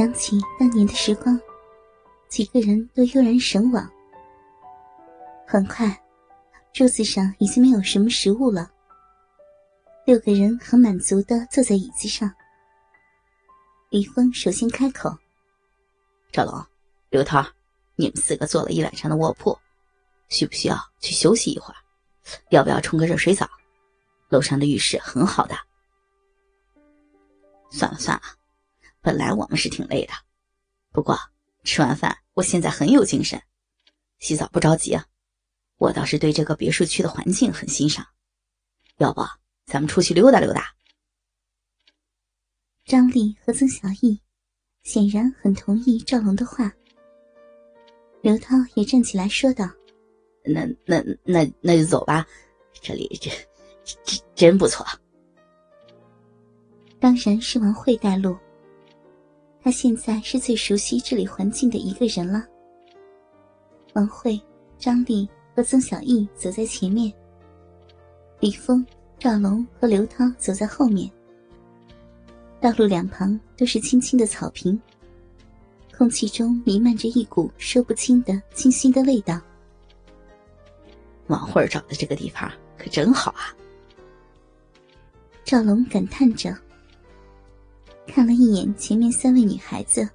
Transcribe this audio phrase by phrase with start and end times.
[0.00, 1.38] 想起当年的时光，
[2.26, 3.86] 几个人都悠然神往。
[5.46, 5.94] 很快，
[6.72, 8.70] 桌子上已经没有什么食物了。
[10.06, 12.34] 六个人很满足的坐在椅子上。
[13.90, 15.14] 李峰首先开口
[16.32, 16.64] ：“赵龙、
[17.10, 17.44] 刘涛，
[17.94, 19.58] 你们四个坐了一晚上的卧铺，
[20.30, 21.76] 需不需要去休息一会儿？
[22.48, 23.46] 要不要冲个热水澡？
[24.30, 25.54] 楼上的浴室很好的。”
[27.70, 28.22] 算了算了，
[29.00, 30.12] 本来我们是挺累的，
[30.92, 31.18] 不过
[31.64, 33.42] 吃完饭我现在很有精神，
[34.18, 35.06] 洗澡不着急啊。
[35.76, 38.06] 我倒是对这个别墅区的环境很欣赏，
[38.98, 39.22] 要不
[39.64, 40.74] 咱们出去溜达溜达？
[42.84, 44.20] 张丽和曾小艺
[44.82, 46.72] 显然很同意赵龙的话。
[48.20, 49.64] 刘涛也站起来说道
[50.44, 52.26] ：“那那那那就走吧，
[52.82, 53.30] 这里这
[54.04, 54.84] 这真不错。”
[57.00, 58.36] 当然是王慧带路，
[59.62, 62.44] 他现在是最熟悉这里环境的一个人了。
[63.94, 64.40] 王慧、
[64.78, 65.28] 张丽。
[65.52, 67.12] 和曾小艺走在前面，
[68.38, 68.86] 李峰、
[69.18, 71.10] 赵龙和刘涛走在后面。
[72.60, 74.80] 道路两旁都是青青的草坪，
[75.98, 79.38] 空气中弥漫着一股说不清的清新的味道。
[81.26, 83.52] 王慧找的这个地方可真好啊！
[85.44, 86.56] 赵龙感叹着，
[88.20, 90.06] 看了一眼前面三位女孩子，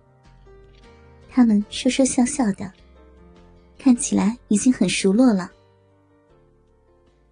[1.27, 2.71] 她们说说笑笑的。
[3.79, 5.51] 看起来已经很熟络了。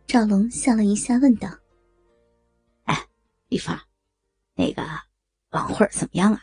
[0.07, 1.47] 赵龙笑了一下，问道
[2.85, 3.07] ：“哎，
[3.49, 3.79] 李芳，
[4.55, 4.81] 那个
[5.51, 6.41] 王慧怎么样啊？”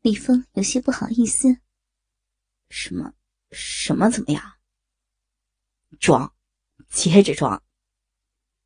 [0.00, 1.58] 李峰有些不好意思
[2.70, 3.12] ：“什么？
[3.50, 4.42] 什么怎么样？
[6.00, 6.32] 装，
[6.88, 7.62] 接着装。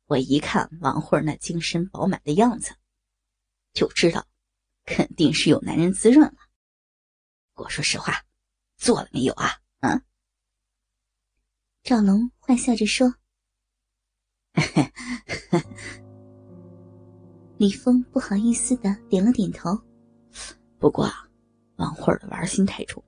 [0.05, 2.73] 我一看王慧那精神饱满的样子，
[3.77, 4.25] 就知道
[4.85, 6.37] 肯定是有男人滋润了。
[7.53, 8.13] 我说实话。”
[8.77, 9.49] 做了没有啊？
[9.79, 10.03] 嗯。
[11.81, 13.11] 赵龙坏笑着说
[17.57, 19.75] ：“李峰不好意思的点了点头。
[20.77, 21.11] 不过，
[21.77, 23.03] 王慧儿的玩心太重，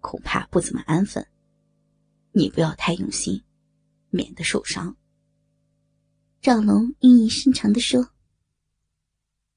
[0.00, 1.26] 恐怕不怎么安分。
[2.32, 3.44] 你不要太用心，
[4.08, 4.96] 免得受伤。”
[6.40, 8.15] 赵龙意义深长的说。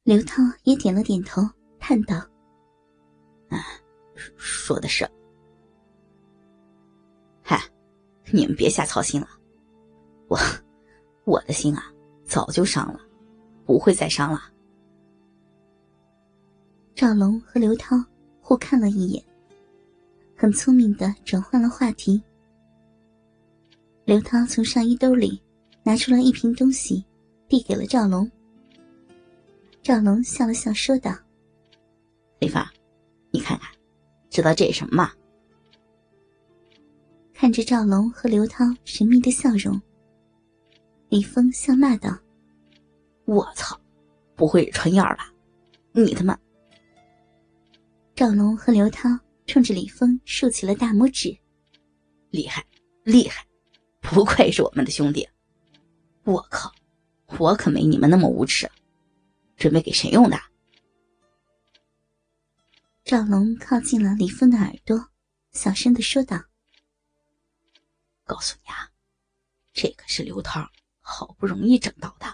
[0.09, 1.39] 刘涛也点了点头，
[1.79, 2.15] 叹道
[3.49, 3.61] ：“啊，
[4.37, 5.07] 说的是。”
[7.45, 7.61] 嗨
[8.31, 9.27] 你们别瞎操心了，
[10.27, 10.39] 我
[11.25, 11.93] 我的心啊
[12.25, 12.99] 早就伤了，
[13.67, 14.41] 不会再伤了。
[16.95, 17.95] 赵龙和刘涛
[18.41, 19.23] 互看了一眼，
[20.35, 22.19] 很聪明的转换了话题。
[24.05, 25.39] 刘涛从上衣兜里
[25.83, 27.05] 拿出了一瓶东西，
[27.47, 28.27] 递给了赵龙。
[29.89, 31.11] 赵龙笑了笑，说道
[32.37, 32.63] ：“李芳，
[33.31, 33.71] 你看看，
[34.29, 35.11] 知道这是什么吗？”
[37.33, 39.81] 看着赵龙和刘涛神秘的笑容，
[41.09, 42.15] 李峰笑骂道
[43.25, 43.81] ：“我操，
[44.35, 45.33] 不会是春药吧？
[45.91, 46.37] 你他妈！”
[48.13, 49.09] 赵龙和刘涛
[49.47, 51.35] 冲着李峰竖起了大拇指
[52.29, 52.63] ：“厉害，
[53.03, 53.43] 厉害！
[54.01, 55.27] 不愧是我们的兄弟！
[56.25, 56.71] 我靠，
[57.39, 58.69] 我可没你们那么无耻！
[59.59, 60.37] 准备给谁用的？”
[63.05, 65.09] 赵龙靠近了李峰的耳朵，
[65.51, 66.41] 小声的说道。
[68.23, 68.89] 告诉你啊，
[69.73, 70.67] 这可是刘涛
[71.01, 72.27] 好不容易整到的。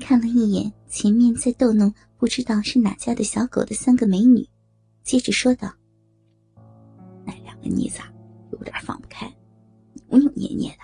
[0.00, 4.48] 看了一眼前面在逗弄不知道是哪家的小狗的三个美女，
[5.02, 5.74] 接着说道
[7.26, 7.98] ：“那两个妮子
[8.52, 9.26] 有点放不开，
[10.08, 10.82] 扭扭捏捏的，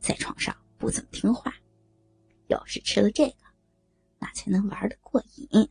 [0.00, 1.54] 在床上不怎么听话。
[2.48, 3.36] 要是吃了这个，
[4.18, 5.70] 那才能玩的过瘾。”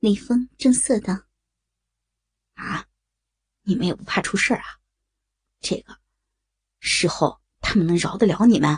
[0.00, 1.24] 李峰正色道
[2.54, 2.88] ：“啊。”
[3.64, 4.64] 你们也不怕出事啊？
[5.60, 5.96] 这个
[6.80, 8.76] 事后他们能饶得了你们？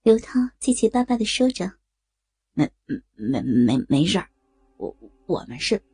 [0.00, 1.70] 刘涛结结巴巴的说着
[2.56, 2.72] ：“没
[3.14, 4.30] 没没没事儿，
[4.78, 4.96] 我
[5.26, 5.84] 我们是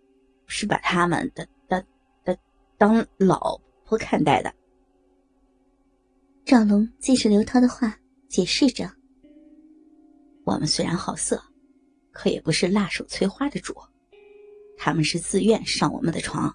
[0.47, 1.85] 是把他们的当
[2.23, 2.39] 当
[2.79, 4.55] 当老婆看待的。”
[6.47, 7.99] 赵龙接着刘涛的话
[8.29, 8.89] 解释着
[10.47, 11.43] ：“我们虽然好色，
[12.13, 13.75] 可也不是辣手摧花的主。”
[14.79, 16.55] 他们是自愿上我们的床，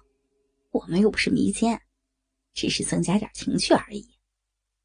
[0.70, 1.78] 我们又不是迷奸，
[2.54, 4.08] 只是增加点情趣而已。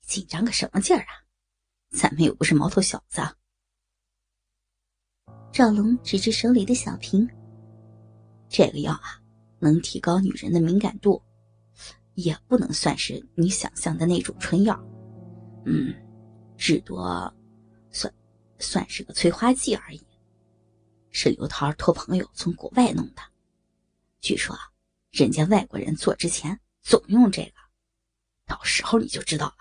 [0.05, 1.23] 紧张个什么劲儿啊？
[1.91, 3.21] 咱们又不是毛头小子。
[5.53, 7.25] 赵龙指着手里的小瓶，
[8.49, 9.23] 这个药啊，
[9.59, 11.23] 能提高女人的敏感度，
[12.15, 14.77] 也不能算是你想象的那种春药。
[15.69, 15.93] 嗯，
[16.57, 17.03] 至多
[17.91, 18.13] 算
[18.57, 20.01] 算是个催化剂而已，
[21.11, 23.21] 是刘涛托朋友从国外弄的。
[24.21, 24.71] 据说啊，
[25.11, 27.51] 人家外国人做之前总用这个，
[28.45, 29.57] 到时候你就知道了。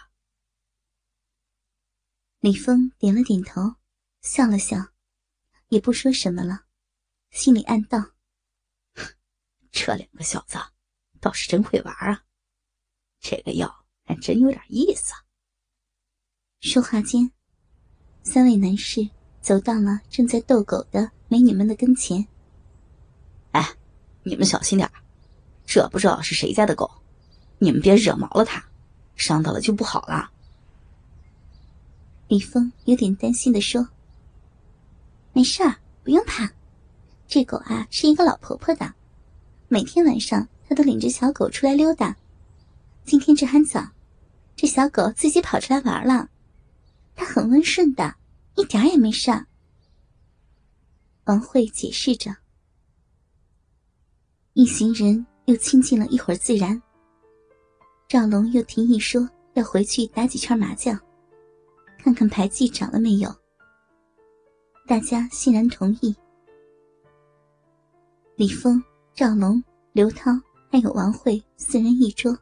[2.38, 3.74] 李峰点了点头，
[4.20, 4.76] 笑了笑，
[5.70, 6.66] 也不说什么了，
[7.30, 8.12] 心里暗道：
[9.72, 10.56] 这两个小子
[11.20, 12.24] 倒是真会玩啊，
[13.18, 15.12] 这个药还真有点意思。
[16.66, 17.30] 说话间，
[18.24, 19.08] 三位男士
[19.40, 22.26] 走到了正在逗狗的美女们的跟前。
[23.52, 23.64] 哎，
[24.24, 24.90] 你们小心点
[25.64, 26.90] 这不知道是谁家的狗，
[27.58, 28.60] 你们别惹毛了它，
[29.14, 30.28] 伤到了就不好了。
[32.26, 33.88] 李峰有点担心的说
[35.32, 36.50] ：“没事儿，不用怕，
[37.28, 38.92] 这狗啊是一个老婆婆的，
[39.68, 42.16] 每天晚上她都领着小狗出来溜达。
[43.04, 43.88] 今天这还早，
[44.56, 46.28] 这小狗自己跑出来玩了。”
[47.16, 48.14] 他很温顺的，
[48.54, 49.32] 一点也没事。
[51.24, 52.36] 王慧解释着。
[54.52, 56.80] 一行人又亲近了一会儿自然。
[58.06, 60.96] 赵龙又提议说要回去打几圈麻将，
[61.98, 63.34] 看看牌技涨了没有。
[64.86, 66.14] 大家欣然同意。
[68.36, 68.80] 李峰、
[69.14, 69.62] 赵龙、
[69.92, 70.30] 刘涛
[70.70, 72.38] 还有王慧四人一桌，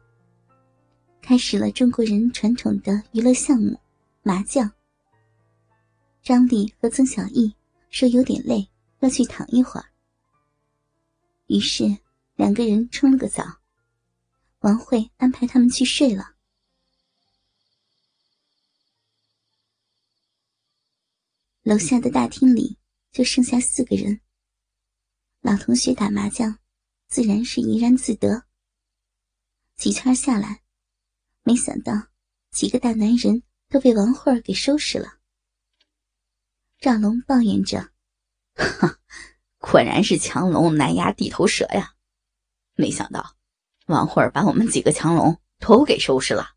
[1.21, 3.79] 开始了中国人传统的娱乐项目。
[4.27, 4.73] 麻将。
[6.23, 7.55] 张丽和曾小艺
[7.91, 8.67] 说有点累，
[9.01, 9.85] 要去躺一会儿。
[11.45, 11.83] 于是
[12.33, 13.43] 两个人冲了个澡，
[14.61, 16.33] 王慧安排他们去睡了。
[21.61, 22.79] 楼下的大厅里
[23.11, 24.19] 就剩下四个人。
[25.41, 26.57] 老同学打麻将，
[27.07, 28.43] 自然是怡然自得。
[29.75, 30.63] 几圈下来，
[31.43, 32.07] 没想到
[32.49, 33.43] 几个大男人。
[33.75, 35.17] 都被王慧儿给收拾了。
[36.79, 37.89] 赵龙抱怨着
[38.55, 38.99] ：“哈，
[39.57, 41.93] 果然是强龙难压地头蛇呀！
[42.75, 43.35] 没想到
[43.87, 46.51] 王慧儿把我们几个强龙都给收拾了。”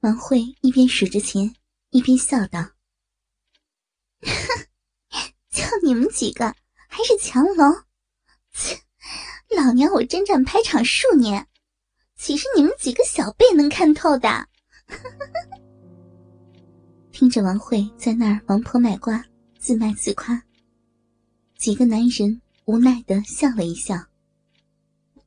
[0.00, 1.56] 王慧一边数着钱，
[1.88, 2.60] 一边笑道
[4.20, 4.66] ：“哼
[5.48, 6.54] 就你们几个
[6.90, 7.84] 还是强龙？
[8.52, 8.82] 切，
[9.56, 11.48] 老娘我征战排场数年，
[12.16, 14.46] 岂是你们几个小辈能看透的？”
[17.18, 19.24] 听着王慧在那儿王婆卖瓜，
[19.58, 20.40] 自卖自夸，
[21.56, 23.96] 几个男人无奈的笑了一笑。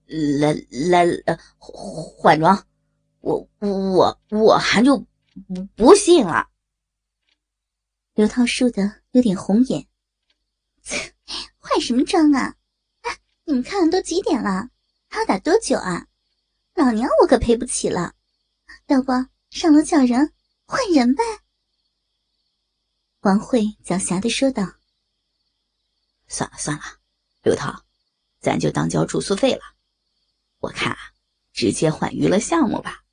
[0.05, 1.05] 来来，
[1.59, 2.65] 换装，
[3.19, 6.47] 我我我还就不不信了。
[8.13, 9.85] 刘涛输的有点红眼，
[11.57, 12.55] 换什么装啊？
[13.01, 14.69] 哎，你们看都几点了，
[15.09, 16.07] 还要打多久啊？
[16.73, 18.13] 老娘我可赔不起了，
[18.87, 19.11] 要不？
[19.49, 20.31] 上楼叫人
[20.65, 21.21] 换人呗。
[23.21, 24.63] 王慧狡黠的说道
[26.27, 26.83] ：“算了算了，
[27.43, 27.85] 刘涛，
[28.39, 29.61] 咱就当交住宿费了。
[30.57, 30.97] 我看啊，
[31.53, 33.03] 直接换娱乐项目吧。”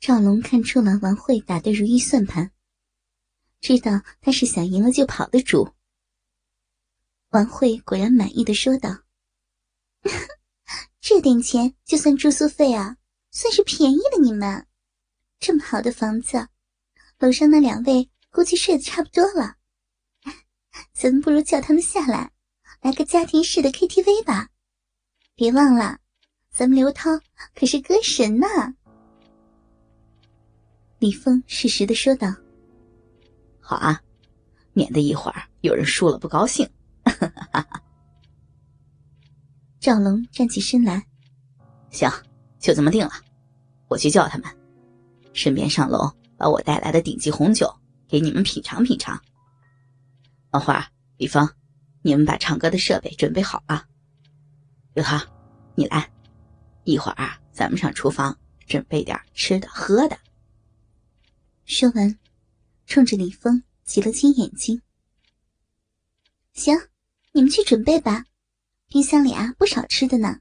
[0.00, 2.50] 赵龙看出了王慧打的如意算盘，
[3.60, 5.74] 知道他是想赢了就跑的主。
[7.28, 9.02] 王慧果然满意的说道
[11.02, 12.96] ：“这点钱就算住宿费啊，
[13.30, 14.66] 算是便宜了你们。”
[15.38, 16.48] 这么好的房子，
[17.18, 19.56] 楼上那两位估计睡得差不多了，
[20.94, 22.30] 咱们不如叫他们下来，
[22.82, 24.46] 来个家庭式的 KTV 吧。
[25.34, 25.98] 别忘了，
[26.48, 27.10] 咱们刘涛
[27.52, 28.46] 可是歌神呢。
[31.00, 32.32] 李峰适时的说道
[33.58, 34.00] ：“好啊，
[34.72, 36.64] 免得一会儿有人输了不高兴。
[39.80, 41.04] ”赵龙站起身来
[41.90, 42.08] ：“行，
[42.60, 43.10] 就这么定了，
[43.88, 44.48] 我去叫他们。”
[45.34, 47.68] 顺便上楼把我带来的顶级红酒
[48.08, 49.22] 给你们品尝品尝。
[50.50, 51.54] 王花、李芳，
[52.02, 53.86] 你们把唱歌的设备准备好了。
[54.94, 55.20] 刘涛，
[55.74, 56.10] 你来，
[56.84, 58.36] 一会儿啊，咱们上厨房
[58.66, 60.18] 准备点吃的喝的。
[61.66, 62.18] 说完，
[62.86, 64.80] 冲着李峰挤了挤眼睛。
[66.54, 66.74] 行，
[67.32, 68.24] 你们去准备吧，
[68.88, 70.40] 冰箱里啊不少吃的呢，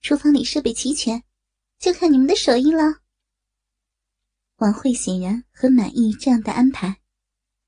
[0.00, 1.22] 厨房里设备齐全，
[1.80, 3.01] 就看你们的手艺了。
[4.62, 7.01] 王慧显然很满意这样的安排。